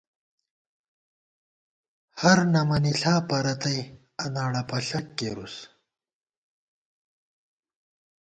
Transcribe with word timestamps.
ہر 2.21 2.37
نَمَنِݪا 2.53 3.15
پرَتئی، 3.27 3.79
انَاڑہ 4.23 4.61
پݪَک 4.69 5.05
کېرُوس 5.17 5.55